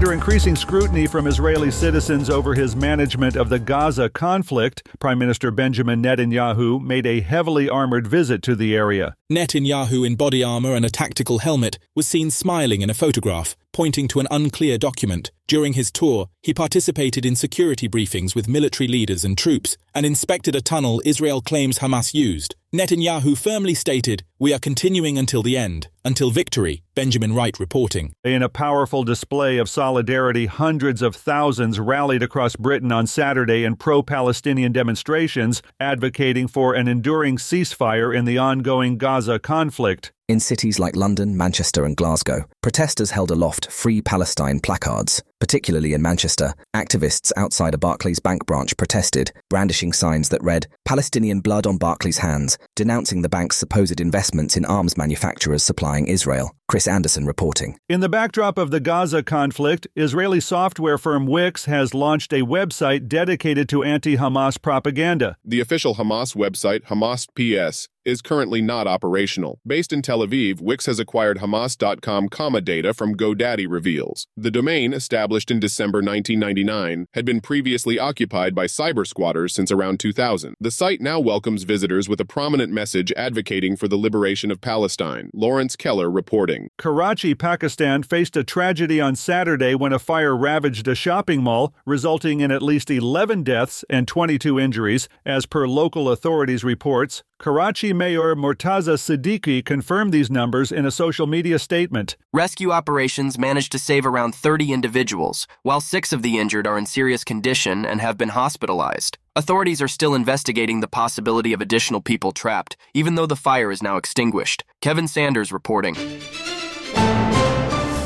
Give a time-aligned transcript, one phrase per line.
[0.00, 5.50] under increasing scrutiny from Israeli citizens over his management of the Gaza conflict, Prime Minister
[5.50, 9.14] Benjamin Netanyahu made a heavily armored visit to the area.
[9.30, 14.08] Netanyahu, in body armor and a tactical helmet, was seen smiling in a photograph, pointing
[14.08, 15.32] to an unclear document.
[15.50, 20.54] During his tour, he participated in security briefings with military leaders and troops and inspected
[20.54, 22.54] a tunnel Israel claims Hamas used.
[22.72, 28.12] Netanyahu firmly stated, We are continuing until the end, until victory, Benjamin Wright reporting.
[28.22, 33.74] In a powerful display of solidarity, hundreds of thousands rallied across Britain on Saturday in
[33.74, 40.12] pro Palestinian demonstrations advocating for an enduring ceasefire in the ongoing Gaza conflict.
[40.28, 45.24] In cities like London, Manchester, and Glasgow, protesters held aloft Free Palestine placards.
[45.40, 51.40] Particularly in Manchester, activists outside a Barclays Bank branch protested, brandishing signs that read, Palestinian
[51.40, 56.54] blood on Barclays' hands, denouncing the bank's supposed investments in arms manufacturers supplying Israel.
[56.70, 57.76] Chris Anderson reporting.
[57.88, 63.08] In the backdrop of the Gaza conflict, Israeli software firm Wix has launched a website
[63.08, 65.36] dedicated to anti Hamas propaganda.
[65.44, 69.58] The official Hamas website, Hamas PS, is currently not operational.
[69.66, 74.26] Based in Tel Aviv, Wix has acquired Hamas.com comma data from GoDaddy reveals.
[74.36, 80.00] The domain, established in December 1999, had been previously occupied by cyber squatters since around
[80.00, 80.54] 2000.
[80.60, 85.30] The site now welcomes visitors with a prominent message advocating for the liberation of Palestine.
[85.34, 86.59] Lawrence Keller reporting.
[86.78, 92.40] Karachi, Pakistan faced a tragedy on Saturday when a fire ravaged a shopping mall, resulting
[92.40, 97.22] in at least 11 deaths and 22 injuries, as per local authorities' reports.
[97.38, 102.16] Karachi Mayor Murtaza Siddiqui confirmed these numbers in a social media statement.
[102.32, 106.84] Rescue operations managed to save around 30 individuals, while six of the injured are in
[106.84, 109.16] serious condition and have been hospitalized.
[109.36, 113.82] Authorities are still investigating the possibility of additional people trapped, even though the fire is
[113.82, 114.64] now extinguished.
[114.82, 115.94] Kevin Sanders reporting.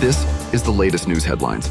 [0.04, 1.70] This is the latest news headlines.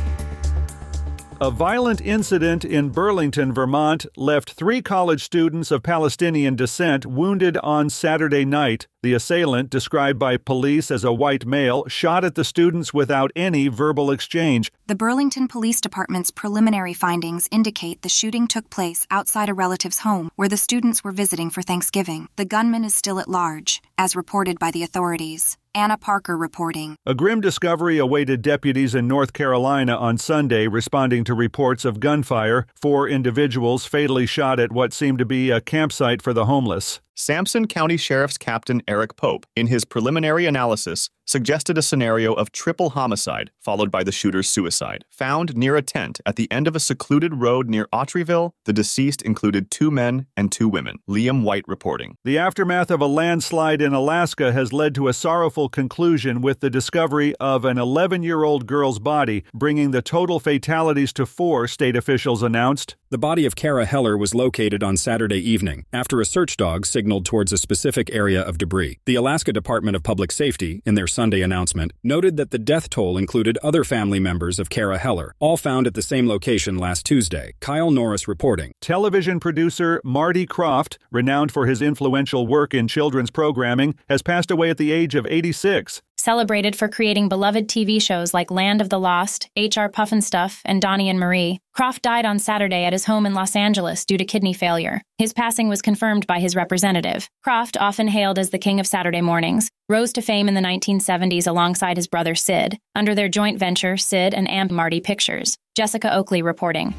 [1.40, 7.92] A violent incident in Burlington, Vermont, left three college students of Palestinian descent wounded on
[7.92, 8.88] Saturday night.
[9.04, 13.68] The assailant, described by police as a white male, shot at the students without any
[13.68, 14.72] verbal exchange.
[14.88, 20.32] The Burlington Police Department's preliminary findings indicate the shooting took place outside a relative's home
[20.38, 22.28] where the students were visiting for Thanksgiving.
[22.38, 25.56] The gunman is still at large, as reported by the authorities.
[25.76, 26.98] Anna Parker reporting.
[27.06, 32.68] A grim discovery awaited deputies in North Carolina on Sunday responding to reports of gunfire.
[32.76, 37.02] Four individuals fatally shot at what seemed to be a campsite for the homeless.
[37.16, 42.92] Sampson County Sheriff's Captain Eric Pope, in his preliminary analysis, suggested a scenario of triple
[42.92, 45.06] homicide followed by the shooter's suicide.
[45.10, 49.22] Found near a tent at the end of a secluded road near Autryville, the deceased
[49.22, 50.98] included two men and two women.
[51.10, 52.18] Liam White reporting.
[52.26, 56.70] The aftermath of a landslide in Alaska has led to a sorrowful conclusion with the
[56.70, 61.96] discovery of an 11 year old girl's body, bringing the total fatalities to four, state
[61.96, 62.96] officials announced.
[63.10, 67.03] The body of Kara Heller was located on Saturday evening after a search dog signaled
[67.26, 69.00] towards a specific area of debris.
[69.06, 73.18] The Alaska Department of Public Safety, in their Sunday announcement, noted that the death toll
[73.18, 77.54] included other family members of Kara Heller, all found at the same location last Tuesday.
[77.60, 78.74] Kyle Norris reporting.
[78.82, 84.70] Television producer Marty Krofft, renowned for his influential work in children's programming, has passed away
[84.70, 89.00] at the age of 86 celebrated for creating beloved TV shows like Land of the
[89.00, 91.60] Lost, HR Pufnstuf, and Donnie and Marie.
[91.76, 95.02] Krofft died on Saturday at his home in Los Angeles due to kidney failure.
[95.18, 97.28] His passing was confirmed by his representative.
[97.46, 101.48] Krofft, often hailed as the king of Saturday mornings, rose to fame in the 1970s
[101.48, 105.58] alongside his brother Sid, under their joint venture, Sid and Amp Marty Pictures.
[105.76, 106.94] Jessica Oakley reporting.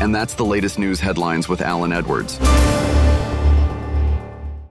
[0.00, 2.38] And that's the latest news headlines with Allen Edwards.